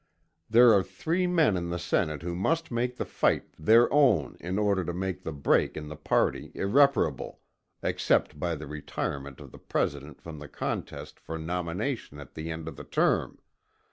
[0.49, 4.57] There are three men in the Senate who must make the fight their own in
[4.57, 7.39] order to make the break in the party irreparable,
[7.83, 12.67] except by the retirement of the President from the contest for nomination at the end
[12.67, 13.37] of the term.